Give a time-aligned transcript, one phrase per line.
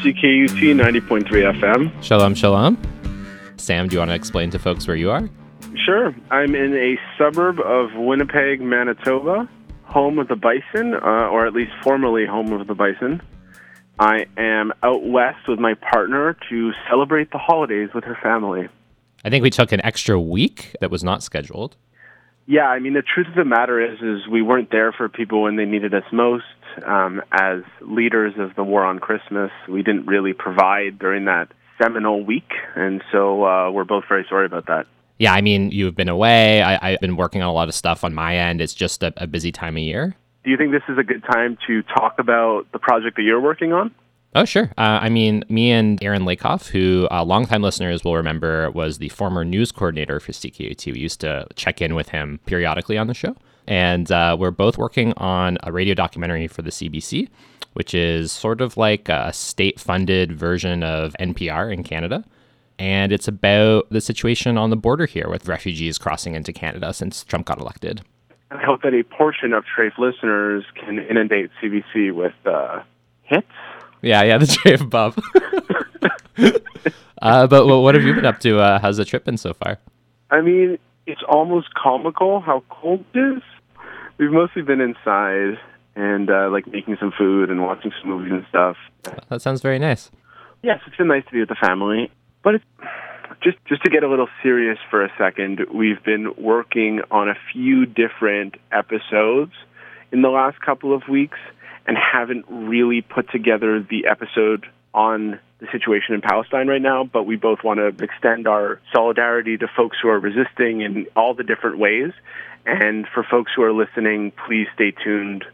[0.00, 1.28] OCKUT 90.3
[1.60, 2.02] FM.
[2.02, 2.78] Shalom, shalom.
[3.58, 5.28] Sam, do you want to explain to folks where you are?
[5.84, 6.14] Sure.
[6.30, 9.46] I'm in a suburb of Winnipeg, Manitoba,
[9.84, 13.20] home of the bison, uh, or at least formerly home of the bison.
[13.98, 18.68] I am out west with my partner to celebrate the holidays with her family.
[19.22, 21.76] I think we took an extra week that was not scheduled.
[22.46, 25.42] Yeah, I mean the truth of the matter is, is we weren't there for people
[25.42, 26.44] when they needed us most.
[26.86, 31.48] Um, as leaders of the war on Christmas, we didn't really provide during that
[31.80, 34.86] seminal week, and so uh, we're both very sorry about that.
[35.18, 36.62] Yeah, I mean you've been away.
[36.62, 38.60] I, have been working on a lot of stuff on my end.
[38.62, 40.16] It's just a, a busy time of year.
[40.44, 43.40] Do you think this is a good time to talk about the project that you're
[43.40, 43.94] working on?
[44.34, 44.72] Oh, sure.
[44.78, 49.08] Uh, I mean, me and Aaron Lakoff, who uh, longtime listeners will remember was the
[49.08, 50.92] former news coordinator for CKUT.
[50.92, 53.36] We used to check in with him periodically on the show.
[53.70, 57.28] And uh, we're both working on a radio documentary for the CBC,
[57.72, 62.24] which is sort of like a state funded version of NPR in Canada.
[62.78, 67.24] And it's about the situation on the border here with refugees crossing into Canada since
[67.24, 68.02] Trump got elected.
[68.50, 72.82] I hope that a portion of Treyf listeners can inundate CBC with uh,
[73.22, 73.46] hits
[74.02, 75.20] yeah, yeah, the J of Bob.
[77.22, 78.58] uh, but well, what have you been up to?
[78.58, 79.78] Uh, how's the trip been so far?
[80.30, 83.42] I mean, it's almost comical how cold it is.
[84.20, 85.58] We've mostly been inside
[85.96, 88.76] and uh, like making some food and watching some movies and stuff.
[89.30, 90.10] That sounds very nice.
[90.62, 92.10] Yes, it's been nice to be with the family.
[92.44, 92.64] But it's,
[93.42, 97.34] just just to get a little serious for a second, we've been working on a
[97.50, 99.52] few different episodes
[100.12, 101.38] in the last couple of weeks
[101.86, 107.24] and haven't really put together the episode on the situation in Palestine right now, but
[107.24, 111.44] we both want to extend our solidarity to folks who are resisting in all the
[111.44, 112.12] different ways.
[112.66, 115.44] And for folks who are listening, please stay tuned.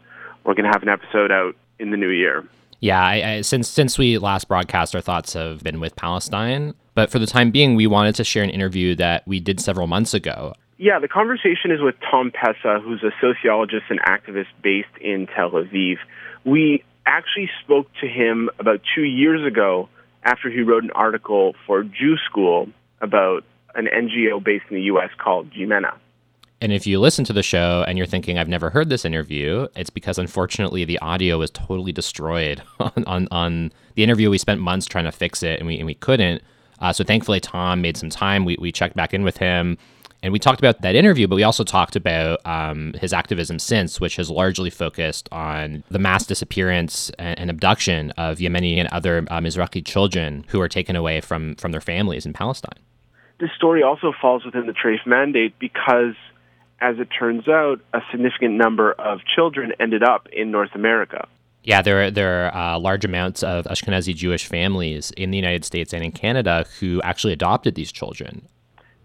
[0.43, 2.45] We're going to have an episode out in the new year.
[2.79, 6.73] Yeah, I, I, since since we last broadcast, our thoughts have been with Palestine.
[6.93, 9.87] But for the time being, we wanted to share an interview that we did several
[9.87, 10.53] months ago.
[10.77, 15.51] Yeah, the conversation is with Tom Pessah, who's a sociologist and activist based in Tel
[15.51, 15.97] Aviv.
[16.45, 19.89] We actually spoke to him about two years ago
[20.27, 22.67] after he wrote an article for Jew School
[22.99, 23.45] about
[23.75, 25.09] an NGO based in the U.S.
[25.17, 25.93] called Jimena.
[26.59, 29.67] And if you listen to the show and you're thinking, I've never heard this interview,
[29.75, 34.29] it's because unfortunately the audio was totally destroyed on, on, on the interview.
[34.29, 36.41] We spent months trying to fix it and we, and we couldn't.
[36.79, 38.43] Uh, so thankfully, Tom made some time.
[38.43, 39.77] We, we checked back in with him
[40.27, 44.01] and we talked about that interview, but we also talked about um, his activism since,
[44.01, 49.19] which has largely focused on the mass disappearance and, and abduction of Yemeni and other
[49.29, 52.77] uh, Mizrahi children who are taken away from, from their families in Palestine.
[53.39, 56.15] This story also falls within the Treyf mandate because,
[56.81, 61.25] as it turns out, a significant number of children ended up in North America.
[61.63, 65.63] Yeah, there are, there are uh, large amounts of Ashkenazi Jewish families in the United
[65.63, 68.45] States and in Canada who actually adopted these children.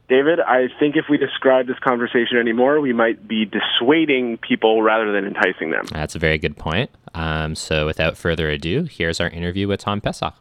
[0.09, 5.13] David, I think if we describe this conversation anymore, we might be dissuading people rather
[5.13, 5.87] than enticing them.
[5.91, 6.91] That's a very good point.
[7.15, 10.35] Um, so, without further ado, here's our interview with Tom Pessah.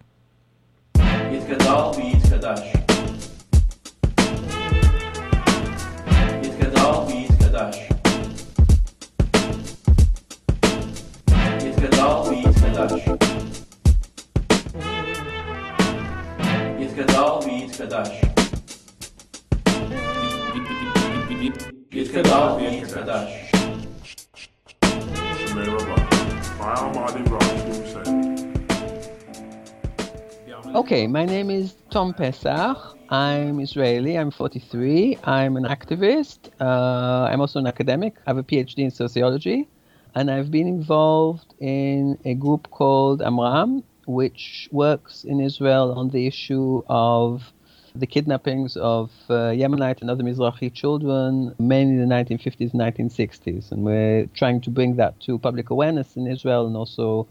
[30.76, 32.78] Okay, my name is Tom Pessah.
[33.10, 34.20] I'm Israeli.
[34.20, 35.18] I'm 43.
[35.24, 36.52] I'm an activist.
[36.60, 38.18] Uh, I'm also an academic.
[38.28, 39.68] I have a PhD in sociology.
[40.14, 46.28] And I've been involved in a group called Amram, which works in Israel on the
[46.28, 47.52] issue of
[47.96, 53.72] the kidnappings of uh, Yemenite and other Mizrahi children, mainly in the 1950s and 1960s.
[53.72, 57.28] And we're trying to bring that to public awareness in Israel and also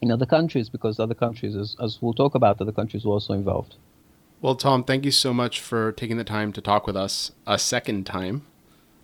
[0.00, 3.32] in other countries because other countries, as, as we'll talk about, other countries were also
[3.32, 3.76] involved.
[4.40, 7.58] Well, Tom, thank you so much for taking the time to talk with us a
[7.58, 8.46] second time.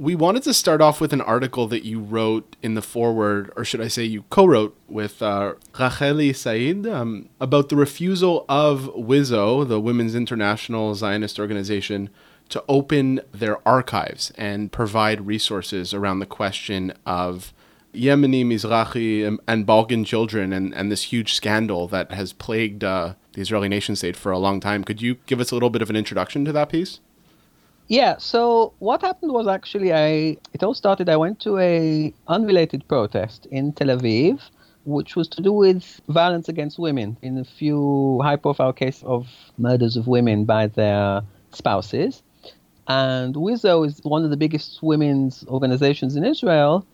[0.03, 3.65] We wanted to start off with an article that you wrote in the Forward, or
[3.65, 8.91] should I say you co wrote with uh, Racheli Said um, about the refusal of
[8.97, 12.11] WIZO, the Women's International Zionist Organization,
[12.49, 17.55] to open their archives and provide resources around the question of
[17.95, 23.15] Yemeni, Mizrahi, and, and, Balkan children and, and this huge scandal that has plagued uh,
[23.35, 24.83] the Israeli nation state for a long time.
[24.83, 26.99] Could you give us a little bit of an introduction to that piece?
[27.93, 32.89] Yeah, so what happened was actually I it all started I went to a unrelated
[32.89, 34.41] protest in Tel Aviv
[34.87, 39.29] which was to do with violence against women in a few high profile cases of
[39.59, 41.21] murders of women by their
[41.53, 42.23] spouses.
[42.89, 46.87] And WIZO is one of the biggest women's organizations in Israel.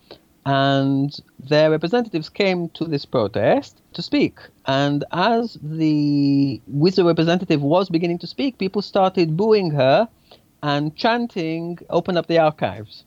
[0.44, 4.40] And their representatives came to this protest to speak.
[4.66, 10.08] And as the WIZO representative was beginning to speak, people started booing her
[10.62, 13.04] and chanting, Open up the archives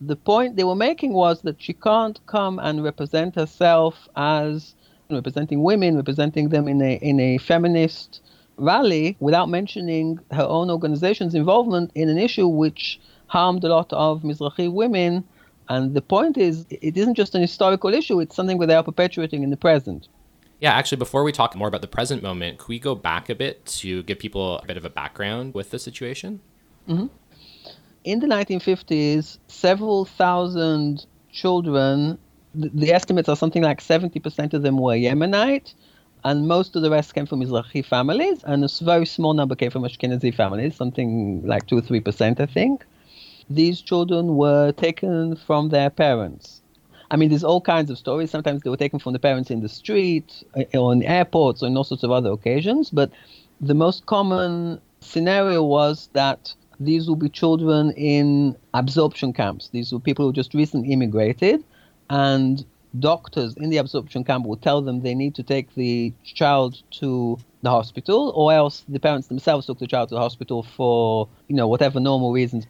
[0.00, 4.74] the point they were making was that she can't come and represent herself as
[5.10, 8.20] representing women, representing them in a in a feminist
[8.56, 14.22] rally without mentioning her own organization's involvement in an issue which harmed a lot of
[14.22, 15.24] Mizrahi women.
[15.68, 18.82] And the point is, it isn't just an historical issue, it's something that they are
[18.82, 20.08] perpetuating in the present.
[20.60, 23.34] Yeah, actually, before we talk more about the present moment, could we go back a
[23.34, 26.40] bit to give people a bit of a background with the situation?
[26.88, 27.06] Mm-hmm
[28.04, 32.18] in the 1950s, several thousand children,
[32.54, 35.74] the, the estimates are something like 70% of them were Yemenite,
[36.22, 39.70] and most of the rest came from Mizrahi families, and a very small number came
[39.70, 42.84] from Ashkenazi families, something like 2 or 3%, I think.
[43.50, 46.62] These children were taken from their parents.
[47.10, 48.30] I mean, there's all kinds of stories.
[48.30, 50.42] Sometimes they were taken from the parents in the street,
[50.74, 52.90] or in airports, or in all sorts of other occasions.
[52.90, 53.10] But
[53.60, 56.54] the most common scenario was that
[56.84, 59.68] these will be children in absorption camps.
[59.72, 61.64] These were people who just recently immigrated,
[62.10, 62.64] and
[62.98, 67.38] doctors in the absorption camp will tell them they need to take the child to
[67.62, 71.56] the hospital, or else the parents themselves took the child to the hospital for you
[71.56, 72.66] know whatever normal reasons.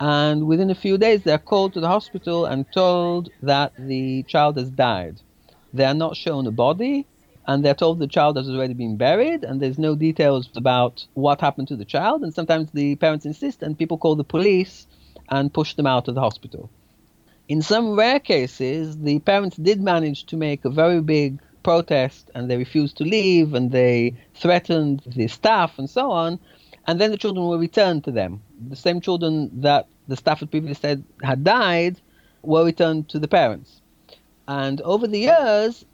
[0.00, 4.56] And within a few days, they're called to the hospital and told that the child
[4.56, 5.20] has died.
[5.72, 7.06] They are not shown a body
[7.48, 11.40] and they're told the child has already been buried and there's no details about what
[11.40, 14.86] happened to the child and sometimes the parents insist and people call the police
[15.30, 16.70] and push them out of the hospital.
[17.48, 22.50] In some rare cases the parents did manage to make a very big protest and
[22.50, 26.38] they refused to leave and they threatened the staff and so on
[26.86, 28.42] and then the children were returned to them.
[28.68, 31.98] The same children that the staff had previously said had died
[32.42, 33.80] were returned to the parents.
[34.46, 35.84] And over the years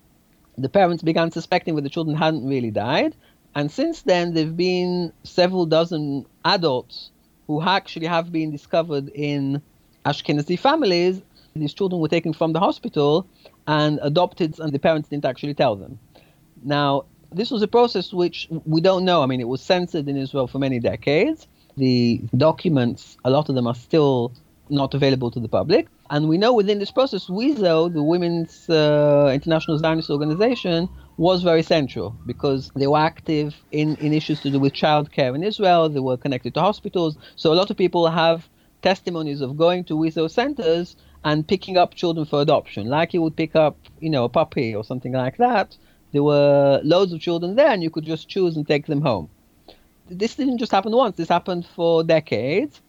[0.56, 3.14] the parents began suspecting that the children hadn't really died.
[3.54, 7.10] And since then, there have been several dozen adults
[7.46, 9.62] who actually have been discovered in
[10.04, 11.22] Ashkenazi families.
[11.54, 13.26] These children were taken from the hospital
[13.66, 15.98] and adopted, and the parents didn't actually tell them.
[16.62, 19.22] Now, this was a process which we don't know.
[19.22, 21.46] I mean, it was censored in Israel for many decades.
[21.76, 24.32] The documents, a lot of them are still
[24.68, 25.88] not available to the public.
[26.10, 31.62] And we know within this process, WIZO, the Women's uh, International Zionist Organization, was very
[31.62, 35.88] central because they were active in, in issues to do with childcare in Israel.
[35.88, 37.16] They were connected to hospitals.
[37.36, 38.48] So a lot of people have
[38.82, 43.34] testimonies of going to WIZO centers and picking up children for adoption, like you would
[43.34, 45.76] pick up, you know, a puppy or something like that.
[46.12, 49.30] There were loads of children there, and you could just choose and take them home.
[50.08, 51.16] This didn't just happen once.
[51.16, 52.82] This happened for decades,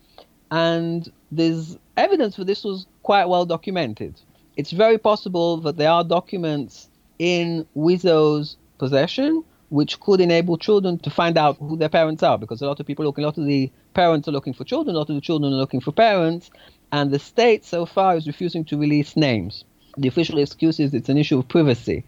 [0.51, 4.19] and there's evidence for this was quite well documented.
[4.57, 11.09] It's very possible that there are documents in WIZO's possession which could enable children to
[11.09, 13.45] find out who their parents are because a lot of people looking, a lot of
[13.45, 16.49] the parents are looking for children, a lot of the children are looking for parents,
[16.91, 19.65] and the state so far is refusing to release names.
[19.97, 22.03] The official excuse is it's an issue of privacy.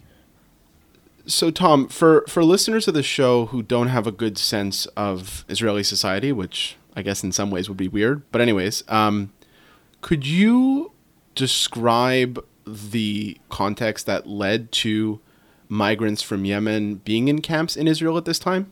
[1.27, 5.45] So, Tom, for, for listeners of the show who don't have a good sense of
[5.47, 8.23] Israeli society, which I guess in some ways would be weird.
[8.31, 9.31] But anyways, um,
[10.07, 10.89] could you
[11.35, 15.19] describe the context that led to
[15.67, 18.71] migrants from Yemen being in camps in Israel at this time?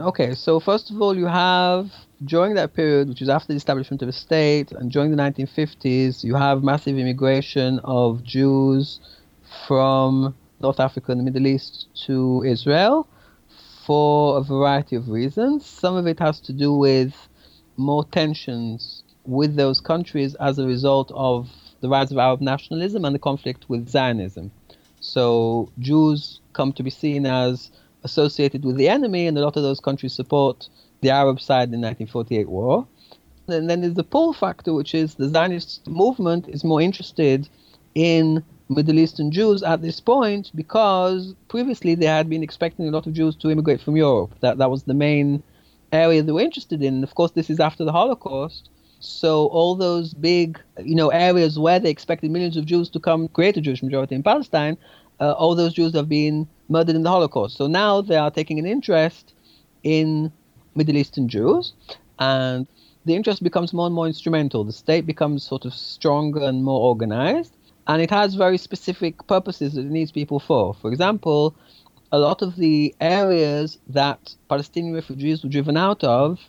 [0.00, 1.90] Okay, so first of all, you have
[2.24, 6.24] during that period, which is after the establishment of a state, and during the 1950s,
[6.24, 8.98] you have massive immigration of Jews
[9.66, 13.06] from North Africa and the Middle East to Israel
[13.84, 15.66] for a variety of reasons.
[15.66, 17.12] Some of it has to do with
[17.76, 23.14] more tensions with those countries as a result of the rise of Arab nationalism and
[23.14, 24.50] the conflict with Zionism.
[25.00, 27.70] So Jews come to be seen as
[28.02, 30.68] associated with the enemy, and a lot of those countries support
[31.00, 32.86] the Arab side in the 1948 war.
[33.48, 37.48] And then there's the pull factor, which is the Zionist movement is more interested
[37.94, 43.06] in Middle Eastern Jews at this point because previously they had been expecting a lot
[43.06, 44.32] of Jews to immigrate from Europe.
[44.40, 45.42] That that was the main
[45.92, 47.04] area they were interested in.
[47.04, 48.68] Of course, this is after the Holocaust.
[49.00, 53.28] So all those big, you know, areas where they expected millions of Jews to come
[53.28, 54.76] create a Jewish majority in Palestine,
[55.20, 57.56] uh, all those Jews have been murdered in the Holocaust.
[57.56, 59.34] So now they are taking an interest
[59.82, 60.32] in
[60.74, 61.72] Middle Eastern Jews,
[62.18, 62.66] and
[63.04, 64.64] the interest becomes more and more instrumental.
[64.64, 67.54] The state becomes sort of stronger and more organized,
[67.86, 70.74] and it has very specific purposes that it needs people for.
[70.74, 71.54] For example,
[72.12, 76.40] a lot of the areas that Palestinian refugees were driven out of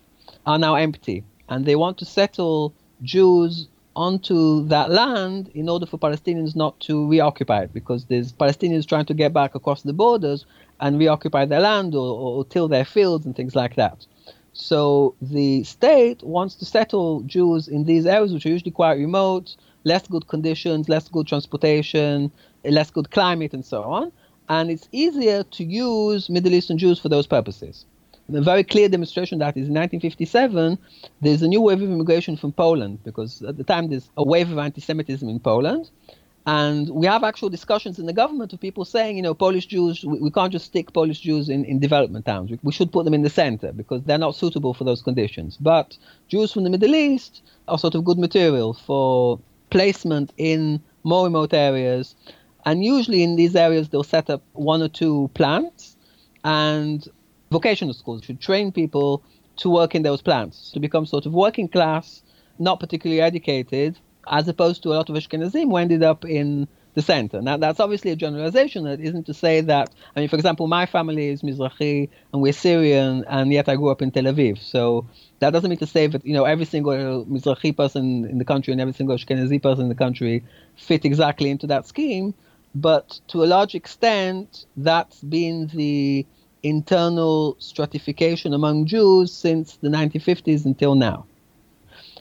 [0.46, 5.98] are now empty, and they want to settle Jews onto that land in order for
[5.98, 10.46] Palestinians not to reoccupy it, because there's Palestinians trying to get back across the borders
[10.80, 14.06] and reoccupy their land or, or till their fields and things like that.
[14.54, 19.56] So the state wants to settle Jews in these areas, which are usually quite remote,
[19.84, 22.32] less good conditions, less good transportation,
[22.64, 24.12] less good climate, and so on.
[24.50, 27.86] And it's easier to use Middle Eastern Jews for those purposes.
[28.34, 30.78] A very clear demonstration that is in 1957,
[31.22, 34.52] there's a new wave of immigration from Poland, because at the time there's a wave
[34.52, 35.90] of anti Semitism in Poland.
[36.46, 40.06] And we have actual discussions in the government of people saying, you know, Polish Jews,
[40.06, 42.50] we, we can't just stick Polish Jews in, in development towns.
[42.50, 45.58] We, we should put them in the center because they're not suitable for those conditions.
[45.58, 45.98] But
[46.30, 51.54] Jews from the Middle East are sort of good material for placement in more remote
[51.54, 52.16] areas.
[52.66, 55.98] And usually in these areas, they'll set up one or two plants
[56.46, 57.06] and
[57.52, 59.24] vocational schools should train people
[59.58, 62.24] to work in those plants, to become sort of working class,
[62.60, 63.98] not particularly educated,
[64.30, 67.42] as opposed to a lot of Ashkenazim who ended up in the center.
[67.42, 68.84] Now, that's obviously a generalization.
[68.84, 72.54] That isn't to say that, I mean, for example, my family is Mizrahi and we're
[72.54, 74.58] Syrian, and yet I grew up in Tel Aviv.
[74.58, 75.08] So
[75.40, 78.72] that doesn't mean to say that, you know, every single Mizrahi person in the country
[78.72, 80.44] and every single Ashkenazi person in the country
[80.76, 82.34] fit exactly into that scheme.
[82.74, 86.26] But to a large extent, that's been the
[86.70, 91.26] internal stratification among Jews since the 1950s until now.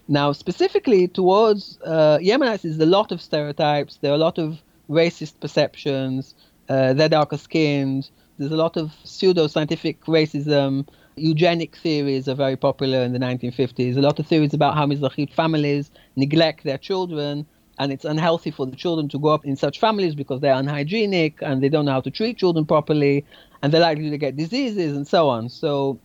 [0.09, 3.99] Now, specifically towards uh, Yemenites, there's a lot of stereotypes.
[4.01, 6.35] There are a lot of racist perceptions.
[6.69, 8.11] Uh, they're darker skinned.
[8.39, 10.87] There's a lot of pseudo scientific racism.
[11.17, 13.97] Eugenic theories are very popular in the 1950s.
[13.97, 17.47] A lot of theories about how Mizrahi families neglect their children,
[17.79, 21.39] and it's unhealthy for the children to grow up in such families because they're unhygienic
[21.43, 23.25] and they don't know how to treat children properly,
[23.63, 25.49] and they're likely to get diseases and so on.
[25.49, 25.99] So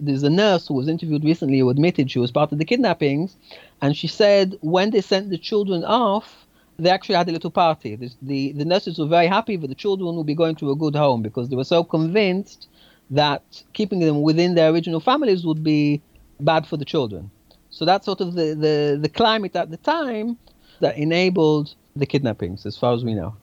[0.00, 3.36] there's a nurse who was interviewed recently who admitted she was part of the kidnappings,
[3.80, 6.46] and she said when they sent the children off,
[6.78, 7.96] they actually had a little party.
[7.96, 10.76] The, the, the nurses were very happy that the children would be going to a
[10.76, 12.68] good home because they were so convinced
[13.10, 13.42] that
[13.74, 16.00] keeping them within their original families would be
[16.40, 17.30] bad for the children.
[17.70, 20.38] So that's sort of the, the, the climate at the time
[20.80, 23.36] that enabled the kidnappings, as far as we know.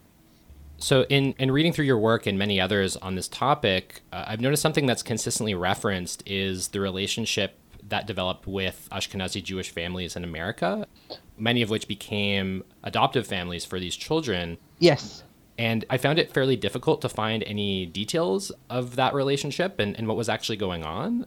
[0.79, 4.39] So, in, in reading through your work and many others on this topic, uh, I've
[4.39, 7.57] noticed something that's consistently referenced is the relationship
[7.89, 10.87] that developed with Ashkenazi Jewish families in America,
[11.37, 14.57] many of which became adoptive families for these children.
[14.79, 15.23] Yes.
[15.57, 20.07] And I found it fairly difficult to find any details of that relationship and, and
[20.07, 21.25] what was actually going on.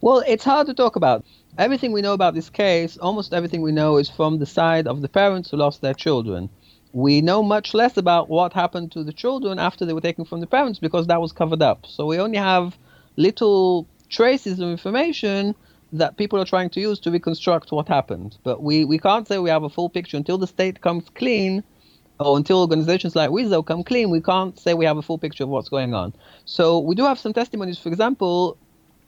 [0.00, 1.24] Well, it's hard to talk about.
[1.56, 5.00] Everything we know about this case, almost everything we know, is from the side of
[5.02, 6.50] the parents who lost their children.
[6.94, 10.40] We know much less about what happened to the children after they were taken from
[10.40, 11.86] the parents because that was covered up.
[11.86, 12.78] So we only have
[13.16, 15.56] little traces of information
[15.92, 18.38] that people are trying to use to reconstruct what happened.
[18.44, 21.64] But we, we can't say we have a full picture until the state comes clean
[22.20, 25.42] or until organizations like WIZO come clean, we can't say we have a full picture
[25.42, 26.12] of what's going on.
[26.44, 27.76] So we do have some testimonies.
[27.76, 28.56] For example,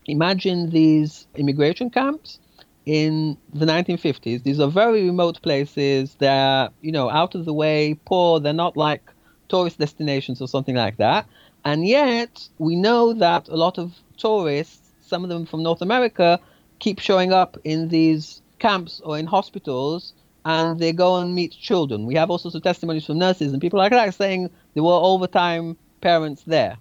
[0.07, 2.41] imagine these immigration camps
[2.87, 4.45] in the 1950s.
[4.45, 6.17] These are very remote places.
[6.19, 8.41] They're, you know, out of the way, poor.
[8.41, 9.03] They're not like
[9.49, 11.27] tourist destinations or something like that.
[11.65, 16.41] And yet, we know that a lot of tourists, some of them from North America,
[16.79, 20.15] keep showing up in these camps or in hospitals
[20.45, 22.07] and they go and meet children.
[22.07, 24.93] We have all sorts of testimonies from nurses and people like that saying there were
[24.93, 26.77] overtime parents there.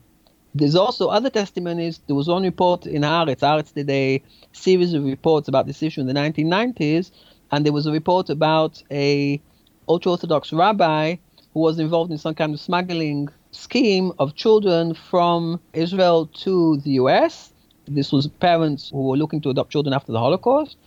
[0.55, 1.99] There's also other testimonies.
[2.07, 3.41] There was one report in Haaretz.
[3.41, 7.11] Haaretz did a series of reports about this issue in the 1990s,
[7.51, 9.41] and there was a report about a
[9.89, 11.17] ultra-Orthodox rabbi
[11.53, 16.91] who was involved in some kind of smuggling scheme of children from Israel to the
[16.91, 17.51] U.S.
[17.85, 20.77] This was parents who were looking to adopt children after the Holocaust.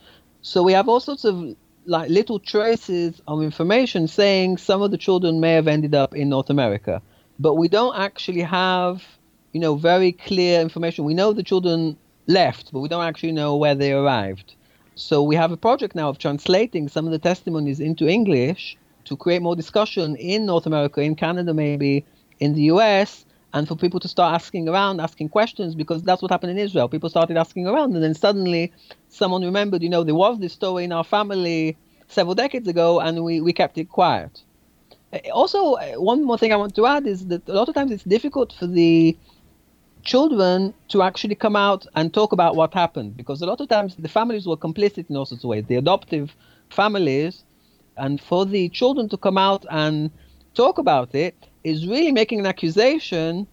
[0.41, 4.97] So we have all sorts of like little traces of information saying some of the
[4.97, 7.03] children may have ended up in North America,
[7.37, 9.03] but we don't actually have
[9.53, 11.05] you know, very clear information.
[11.05, 14.55] We know the children left, but we don't actually know where they arrived.
[14.95, 19.15] So we have a project now of translating some of the testimonies into English to
[19.15, 22.05] create more discussion in North America, in Canada, maybe
[22.39, 26.31] in the US, and for people to start asking around, asking questions, because that's what
[26.31, 26.87] happened in Israel.
[26.87, 28.71] People started asking around, and then suddenly
[29.07, 31.75] someone remembered, you know, there was this story in our family
[32.07, 34.43] several decades ago, and we, we kept it quiet.
[35.13, 37.75] Eh, also, eh, one more thing I want to add is that a lot of
[37.75, 39.17] times it's difficult for the
[40.03, 43.95] children to actually come out and talk about what happened because a lot of times
[43.97, 45.65] the families were complicit in all sorts of ways.
[45.67, 46.35] The adoptive
[46.69, 47.43] families
[47.97, 50.11] And for the children to come out and
[50.55, 53.47] talk about it is really making an accusation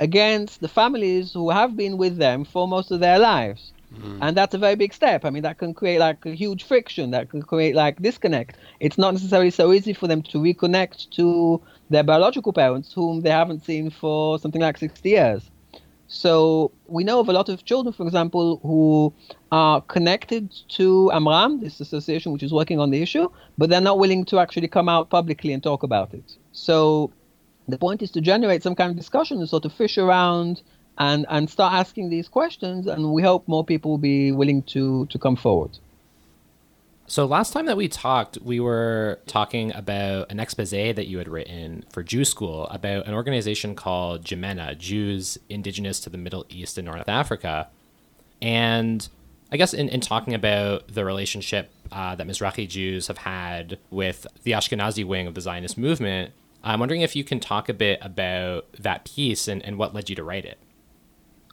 [0.00, 3.72] against the families who have been with them for most of their lives.
[3.94, 4.18] Mm.
[4.20, 5.24] And that's a very big step.
[5.24, 8.56] I mean, that can create like a huge friction, that can create like disconnect.
[8.80, 13.30] It's not necessarily so easy for them to reconnect to their biological parents, whom they
[13.30, 15.50] haven't seen for something like 60 years.
[16.12, 19.14] So we know of a lot of children, for example, who
[19.50, 23.98] are connected to Amram, this association which is working on the issue, but they're not
[23.98, 26.36] willing to actually come out publicly and talk about it.
[26.52, 27.10] So
[27.66, 30.60] the point is to generate some kind of discussion and sort of fish around
[30.98, 35.06] and, and start asking these questions, and we hope more people will be willing to,
[35.06, 35.78] to come forward.
[37.12, 41.28] So last time that we talked, we were talking about an expose that you had
[41.28, 46.86] written for Jewschool about an organization called Jimena, Jews Indigenous to the Middle East and
[46.86, 47.68] North Africa.
[48.40, 49.06] And
[49.50, 54.26] I guess in, in talking about the relationship uh, that Mizrahi Jews have had with
[54.44, 56.32] the Ashkenazi wing of the Zionist movement,
[56.64, 60.08] I'm wondering if you can talk a bit about that piece and, and what led
[60.08, 60.56] you to write it.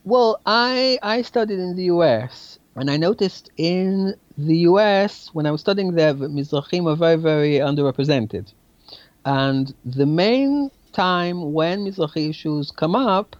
[0.05, 5.51] Well, I, I studied in the US and I noticed in the US, when I
[5.51, 8.53] was studying there, the Mizrahim were very, very underrepresented.
[9.25, 13.35] And the main time when Mizrahi issues come up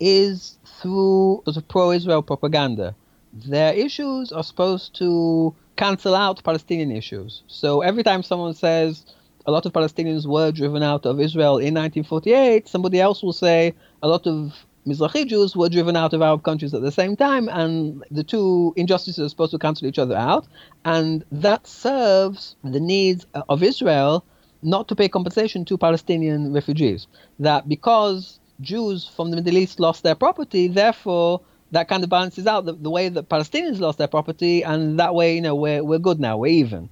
[0.00, 2.94] is through sort of pro Israel propaganda.
[3.32, 7.42] Their issues are supposed to cancel out Palestinian issues.
[7.46, 9.06] So every time someone says
[9.46, 13.74] a lot of Palestinians were driven out of Israel in 1948, somebody else will say
[14.02, 14.52] a lot of
[14.86, 18.74] Mizrahi Jews were driven out of Arab countries at the same time, and the two
[18.76, 20.46] injustices are supposed to cancel each other out.
[20.84, 24.24] And that serves the needs of Israel
[24.62, 27.06] not to pay compensation to Palestinian refugees.
[27.38, 32.46] That because Jews from the Middle East lost their property, therefore that kind of balances
[32.46, 35.82] out the, the way that Palestinians lost their property, and that way, you know, we're,
[35.82, 36.90] we're good now, we're even.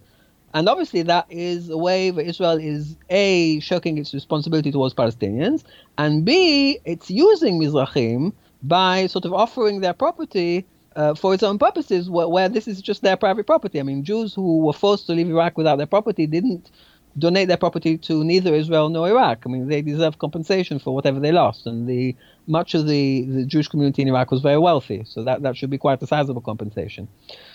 [0.54, 5.64] And obviously, that is a way that Israel is A, shirking its responsibility towards Palestinians,
[5.96, 11.58] and B, it's using Mizrahim by sort of offering their property uh, for its own
[11.58, 13.80] purposes, where, where, this is just their private property.
[13.80, 16.70] I mean, Jews who were forced to leave Iraq without their property didn't
[17.18, 19.42] donate their property to neither Israel nor Iraq.
[19.44, 23.44] I mean, they deserve compensation for whatever they lost, and the much of the, the
[23.44, 26.40] Jewish community in Iraq was very wealthy, so that, that should be quite a sizable
[26.40, 27.08] compensation.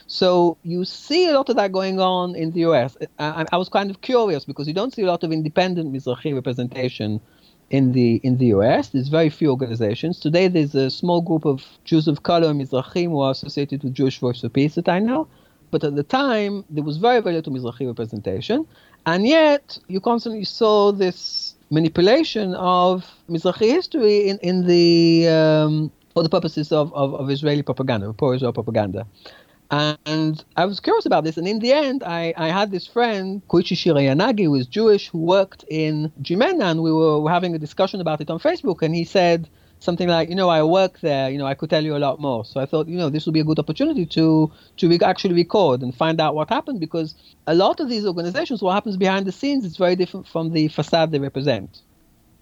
[0.06, 2.96] So you see a lot of that going on in the US.
[3.20, 6.34] I, I was kind of curious because you don't see a lot of independent Mizrahi
[6.34, 7.20] representation
[7.70, 8.90] in the in the US.
[8.90, 10.20] There's very few organizations.
[10.20, 14.20] Today there's a small group of Jews of color Mizrahim who are associated with Jewish
[14.20, 15.28] Voice for Peace that I know.
[15.70, 18.66] But at the time there was very, very little Mizrahi representation.
[19.08, 26.24] And yet you constantly saw this manipulation of Mizrahi history in, in the um, for
[26.24, 29.08] the purposes of, of, of Israeli propaganda, pro-Israel propaganda.
[29.72, 31.38] And I was curious about this.
[31.38, 35.20] And in the end, I, I had this friend, Koichi Shirayanagi, who is Jewish, who
[35.20, 38.82] worked in Jimena, and we were having a discussion about it on Facebook.
[38.82, 41.84] And he said something like, you know, I work there, you know, I could tell
[41.84, 42.46] you a lot more.
[42.46, 45.36] So I thought, you know, this would be a good opportunity to, to re- actually
[45.36, 49.26] record and find out what happened because a lot of these organizations, what happens behind
[49.26, 51.82] the scenes is very different from the facade they represent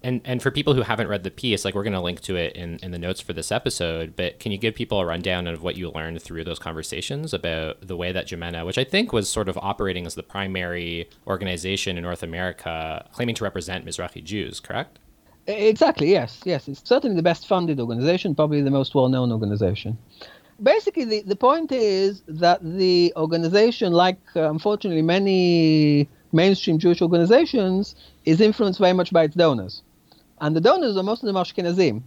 [0.06, 2.36] and and for people who haven't read the piece, like we're going to link to
[2.36, 4.14] it in, in the notes for this episode.
[4.14, 7.86] But can you give people a rundown of what you learned through those conversations about
[7.86, 11.96] the way that Jimena, which I think was sort of operating as the primary organization
[11.96, 15.00] in North America, claiming to represent Mizrahi Jews, correct?
[15.46, 16.10] Exactly.
[16.10, 16.40] Yes.
[16.44, 16.68] Yes.
[16.68, 19.98] It's certainly the best funded organization, probably the most well known organization.
[20.62, 27.94] Basically, the, the point is that the organization, like uh, unfortunately many mainstream Jewish organizations,
[28.24, 29.82] is influenced very much by its donors
[30.40, 32.02] and the donors are most of them Ashkenazim,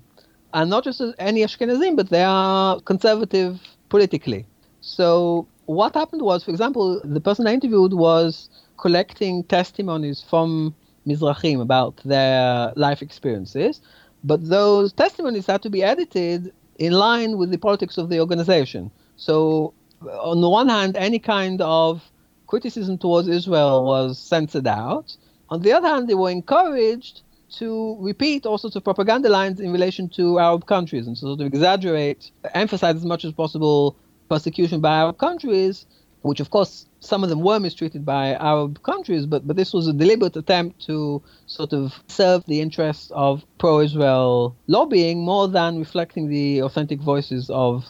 [0.54, 4.46] and not just any Ashkenazim, but they are conservative politically.
[4.82, 10.76] So what happened was, for example, the person I interviewed was collecting testimonies from
[11.10, 13.82] Mizrahim about their life experiences,
[14.24, 18.92] but those testimonies had to be edited in line with the politics of the organization.
[19.18, 22.10] So, on the one hand, any kind of
[22.48, 25.16] criticism towards Israel was censored out.
[25.50, 27.22] On the other hand, they were encouraged
[27.58, 31.48] to repeat all sorts of propaganda lines in relation to Arab countries and sort of
[31.48, 33.96] exaggerate, emphasize as much as possible
[34.30, 35.86] persecution by Arab countries,
[36.22, 39.88] which of course some of them were mistreated by Arab countries, but, but this was
[39.88, 45.80] a deliberate attempt to sort of serve the interests of pro Israel lobbying more than
[45.80, 47.86] reflecting the authentic voices of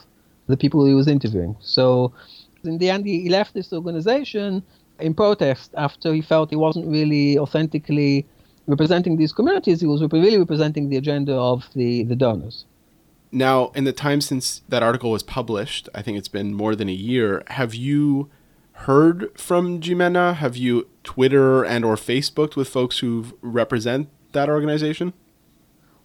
[0.48, 1.56] the people he was interviewing.
[1.60, 2.14] So
[2.64, 4.64] in the end, he left this organization
[5.00, 8.28] in protest after he felt he wasn't really authentically
[8.68, 12.66] representing these communities, he was really representing the agenda of the, the donors.
[13.32, 16.88] Now, in the time since that article was published, I think it's been more than
[16.88, 18.30] a year, have you
[18.80, 20.36] heard from Jimena?
[20.36, 25.14] Have you Twitter and or Facebooked with folks who represent that organization?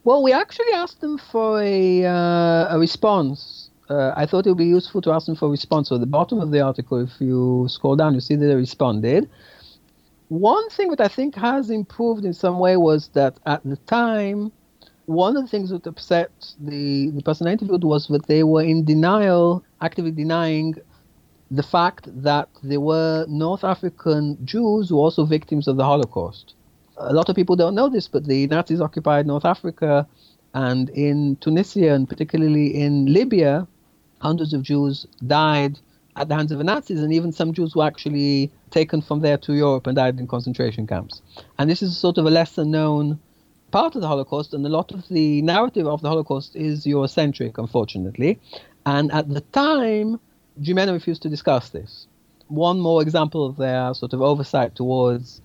[0.02, 3.70] Well, we actually asked them for a, uh, a response.
[3.88, 5.88] Uh, I thought it would be useful to ask them for a response.
[5.88, 8.54] So, at the bottom of the article, if you scroll down, you see that they
[8.54, 9.30] responded.
[10.28, 14.52] One thing that I think has improved in some way was that at the time,
[15.06, 18.62] one of the things that upset the, the person I interviewed was that they were
[18.62, 20.74] in denial, actively denying
[21.50, 26.54] the fact that there were North African Jews who were also victims of the Holocaust.
[26.96, 30.06] A lot of people don't know this, but the Nazis occupied North Africa,
[30.54, 33.66] and in Tunisia, and particularly in Libya,
[34.20, 35.78] hundreds of Jews died
[36.16, 39.36] at the hands of the Nazis, and even some Jews were actually taken from there
[39.38, 41.20] to Europe and died in concentration camps.
[41.58, 43.18] And this is sort of a lesser known
[43.72, 47.58] part of the Holocaust, and a lot of the narrative of the Holocaust is Eurocentric,
[47.58, 48.38] unfortunately.
[48.86, 50.20] And at the time,
[50.60, 52.06] Jimena refused to discuss this.
[52.48, 55.40] One more example of their sort of oversight towards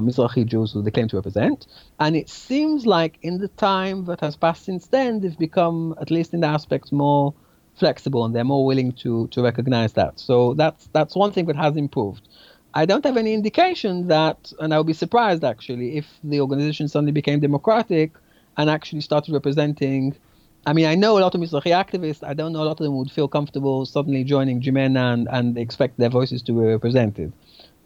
[0.00, 1.66] Mizrahi Jews who they claim to represent.
[1.98, 6.10] And it seems like in the time that has passed since then, they've become, at
[6.10, 7.34] least in the aspects, more
[7.74, 10.18] flexible and they're more willing to, to recognize that.
[10.20, 12.28] So that's that's one thing that has improved.
[12.74, 16.88] I don't have any indication that, and I would be surprised actually if the organization
[16.88, 18.12] suddenly became democratic
[18.56, 20.16] and actually started representing
[20.64, 22.26] I mean, I know a lot of Mizrahi activists.
[22.26, 25.58] I don't know a lot of them would feel comfortable suddenly joining Jimena and, and
[25.58, 27.32] expect their voices to be represented.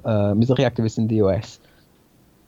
[0.05, 1.59] Uh, Mizrahi activists in the US.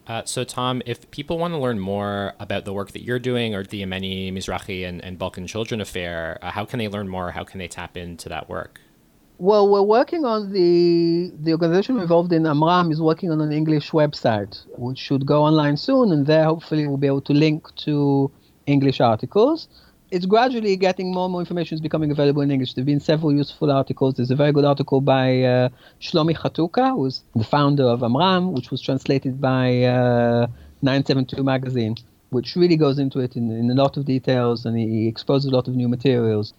[0.06, 3.54] Uh, so, Tom, if people want to learn more about the work that you're doing
[3.54, 7.30] or the Yemeni, Mizrahi, and, and Balkan Children Affair, uh, how can they learn more?
[7.30, 8.80] How can they tap into that work?
[9.38, 13.92] Well, we're working on the the organization involved in Amram is working on an English
[13.92, 18.30] website, which should go online soon, and there hopefully we'll be able to link to
[18.66, 19.68] English articles
[20.10, 22.74] it's gradually getting more and more information is becoming available in English.
[22.74, 24.14] There have been several useful articles.
[24.14, 25.68] There's a very good article by uh,
[26.00, 30.46] Shlomi Chatuka, who's the founder of Amram, which was translated by uh,
[30.82, 31.96] 972 magazine,
[32.30, 35.54] which really goes into it in, in a lot of details and he exposes a
[35.54, 36.54] lot of new materials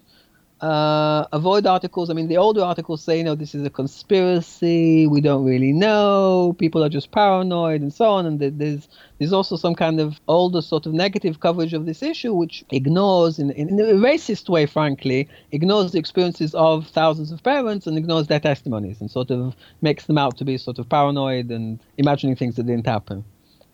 [0.61, 2.09] uh, avoid articles.
[2.09, 5.07] I mean, the older articles say, you know, this is a conspiracy.
[5.07, 6.55] We don't really know.
[6.59, 8.25] People are just paranoid and so on.
[8.25, 12.33] And there's there's also some kind of older sort of negative coverage of this issue,
[12.33, 17.87] which ignores, in, in a racist way, frankly, ignores the experiences of thousands of parents
[17.87, 21.51] and ignores their testimonies and sort of makes them out to be sort of paranoid
[21.51, 23.23] and imagining things that didn't happen.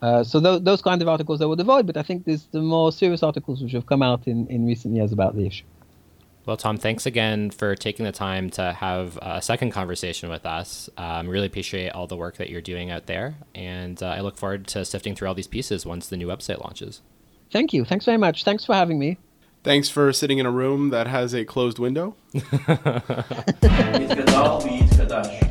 [0.02, 2.60] Uh, so th- those kind of articles I would avoid, but I think there's the
[2.60, 5.64] more serious articles which have come out in, in recent years about the issue.
[6.46, 10.88] Well, Tom, thanks again for taking the time to have a second conversation with us.
[10.96, 14.36] Um, really appreciate all the work that you're doing out there, and uh, I look
[14.36, 17.02] forward to sifting through all these pieces once the new website launches.
[17.50, 17.84] Thank you.
[17.84, 18.44] Thanks very much.
[18.44, 19.18] Thanks for having me.
[19.64, 22.14] Thanks for sitting in a room that has a closed window.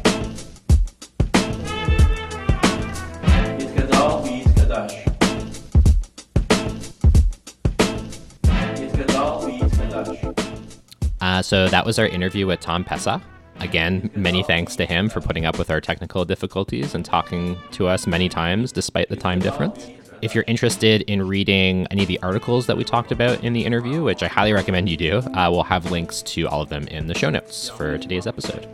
[11.36, 13.22] Uh, so that was our interview with Tom Pessah.
[13.60, 17.88] Again, many thanks to him for putting up with our technical difficulties and talking to
[17.88, 19.90] us many times despite the time difference.
[20.22, 23.66] If you're interested in reading any of the articles that we talked about in the
[23.66, 26.88] interview, which I highly recommend you do, uh, we'll have links to all of them
[26.88, 28.66] in the show notes for today's episode.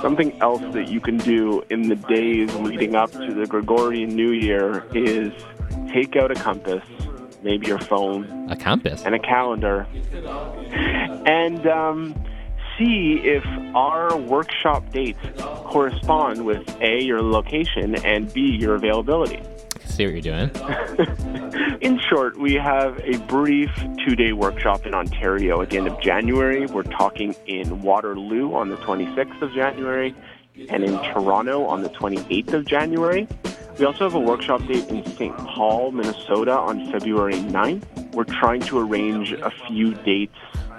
[0.00, 4.30] Something else that you can do in the days leading up to the Gregorian New
[4.30, 5.34] Year is
[5.92, 6.82] take out a compass
[7.42, 9.86] maybe your phone, a compass, and a calendar,
[11.26, 12.14] and um,
[12.78, 19.42] see if our workshop dates correspond with A, your location, and B, your availability.
[19.84, 20.50] See what you're doing.
[21.82, 23.70] in short, we have a brief
[24.06, 26.66] two day workshop in Ontario at the end of January.
[26.66, 30.14] We're talking in Waterloo on the 26th of January
[30.70, 33.28] and in Toronto on the 28th of January.
[33.78, 35.36] We also have a workshop date in St.
[35.36, 38.14] Paul, Minnesota on February 9th.
[38.14, 40.36] We're trying to arrange a few dates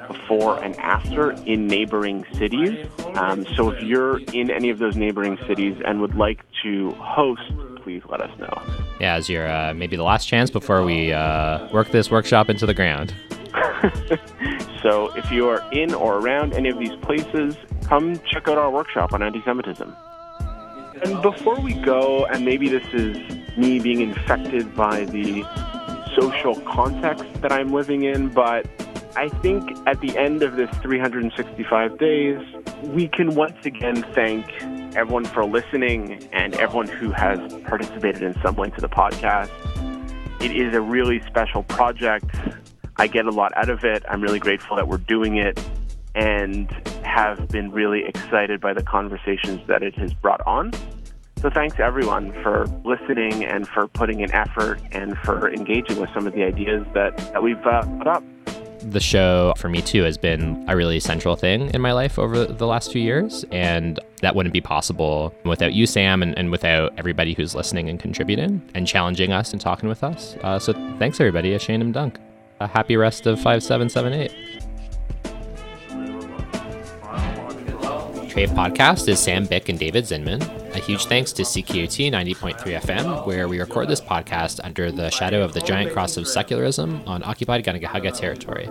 [0.08, 2.88] before and after in neighboring cities.
[3.16, 7.42] Um, so if you're in any of those neighboring cities and would like to host,
[7.84, 8.62] please let us know.
[9.00, 12.66] Yeah, as your uh, maybe the last chance before we uh, work this workshop into
[12.66, 13.14] the ground.
[14.82, 18.70] so if you are in or around any of these places, come check out our
[18.70, 19.96] workshop on anti-Semitism.
[21.04, 23.18] And before we go, and maybe this is
[23.58, 25.44] me being infected by the
[26.16, 28.66] social context that I'm living in, but
[29.18, 32.40] I think at the end of this 365 days,
[32.84, 34.50] we can once again thank
[34.96, 39.50] everyone for listening and everyone who has participated in some way to the podcast.
[40.42, 42.34] It is a really special project.
[42.96, 44.06] I get a lot out of it.
[44.08, 45.60] I'm really grateful that we're doing it
[46.16, 46.72] and
[47.04, 50.72] have been really excited by the conversations that it has brought on.
[51.44, 56.26] So thanks everyone for listening and for putting in effort and for engaging with some
[56.26, 58.24] of the ideas that, that we've uh, put up.
[58.80, 62.46] The show for me too has been a really central thing in my life over
[62.46, 63.44] the last few years.
[63.52, 68.00] And that wouldn't be possible without you, Sam, and, and without everybody who's listening and
[68.00, 70.38] contributing and challenging us and talking with us.
[70.44, 72.20] Uh, so thanks everybody, Shane and Dunk.
[72.62, 74.32] A happy rest of 5778.
[78.30, 80.63] Treyf Podcast is Sam Bick and David Zinman.
[80.74, 85.44] A huge thanks to CKUT 90.3 FM, where we record this podcast under the shadow
[85.44, 88.70] of the giant cross of secularism on occupied Kanien'kehá:ka territory.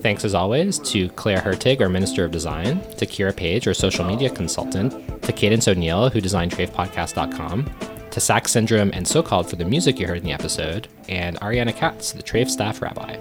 [0.00, 4.04] Thanks as always to Claire Hertig, our Minister of Design, to Kira Page, our social
[4.04, 7.70] media consultant, to Cadence O'Neill, who designed TreyfPodcast.com,
[8.10, 11.38] to Sack Syndrome and So Called for the music you heard in the episode, and
[11.40, 13.18] Ariana Katz, the Treyf staff rabbi.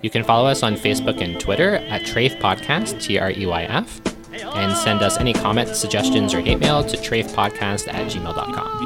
[0.00, 3.64] You can follow us on Facebook and Twitter at Treyf Podcast, T R E Y
[3.64, 4.00] F,
[4.40, 8.78] and send us any comments, suggestions, or hate mail to treyfpodcast at gmail.com.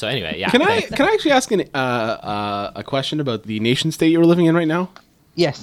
[0.00, 0.48] So anyway, yeah.
[0.54, 1.76] Can I can I actually ask an, uh,
[2.34, 4.84] uh, a question about the nation state you're living in right now?
[5.44, 5.58] Yes.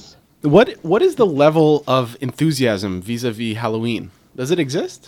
[0.56, 4.04] What what is the level of enthusiasm vis-a-vis Halloween?
[4.40, 5.00] Does it exist?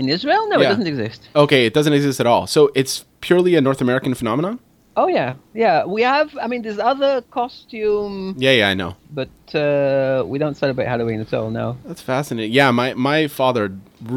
[0.00, 0.42] In Israel?
[0.48, 0.66] No, Yeah.
[0.66, 1.20] it doesn't exist.
[1.44, 2.44] Okay, it doesn't exist at all.
[2.56, 2.94] So it's
[3.28, 4.54] purely a North American phenomenon.
[5.00, 5.30] Oh yeah,
[5.64, 5.84] yeah.
[5.96, 6.28] We have.
[6.44, 8.90] I mean, there's other costume, Yeah, yeah, I know.
[9.20, 11.50] but uh, we don't celebrate Halloween at all.
[11.60, 11.66] No.
[11.88, 12.52] That's fascinating.
[12.60, 13.64] Yeah, my my father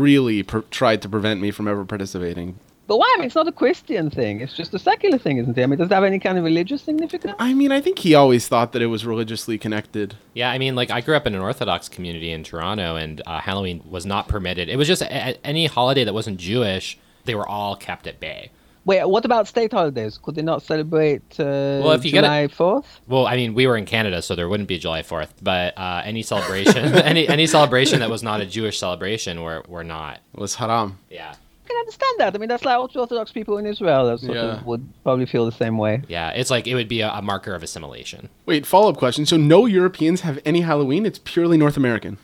[0.06, 2.50] really pr- tried to prevent me from ever participating.
[2.90, 3.14] But why?
[3.14, 4.42] I mean, it's not a Christian thing.
[4.42, 5.62] It's just a secular thing, isn't it?
[5.62, 7.36] I mean, does it have any kind of religious significance?
[7.38, 10.16] I mean, I think he always thought that it was religiously connected.
[10.34, 13.42] Yeah, I mean, like I grew up in an Orthodox community in Toronto, and uh,
[13.42, 14.70] Halloween was not permitted.
[14.70, 18.20] It was just a, a- any holiday that wasn't Jewish, they were all kept at
[18.20, 18.50] bay.
[18.86, 20.18] Wait, what about state holidays?
[20.18, 23.02] Could they not celebrate uh, Well, if you get July Fourth?
[23.08, 26.02] Well, I mean, we were in Canada, so there wouldn't be July Fourth, but uh,
[26.04, 26.78] any celebration,
[27.14, 30.22] any any celebration that was not a Jewish celebration, were were not.
[30.34, 30.98] It was haram.
[31.12, 31.36] Yeah, I
[31.70, 32.36] can understand that.
[32.36, 34.58] I mean, that's like Orthodox people in Israel that sort Yeah.
[34.58, 36.02] of would probably feel the same way.
[36.10, 36.32] yeah.
[36.32, 38.30] It's like it would be a, a marker of assimilation.
[38.46, 39.26] Wait, follow up question.
[39.26, 41.06] So no Europeans have any Halloween.
[41.06, 42.18] It's purely North American.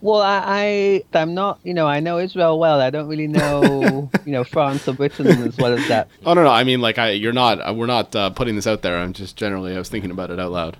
[0.00, 0.42] Well, I,
[1.14, 2.78] I I'm not, you know, I know Israel well.
[2.78, 6.08] I don't really know, you know, France or Britain as well as that.
[6.26, 6.50] Oh no, no.
[6.50, 7.58] I mean, like, I you're not.
[7.66, 8.98] Uh, we're not uh, putting this out there.
[8.98, 9.74] I'm just generally.
[9.74, 10.76] I was thinking about it out loud.